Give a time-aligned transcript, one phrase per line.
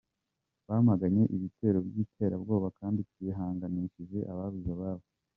[0.61, 5.05] Twamaganye ibitero by’iterabwoba kandi twihanganishije ababuze ababo.